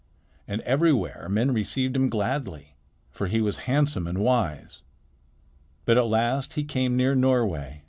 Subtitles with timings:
[0.47, 2.75] And everywhere men received him gladly;
[3.11, 4.81] for he was handsome and wise.
[5.85, 7.79] But at last he came near Norway.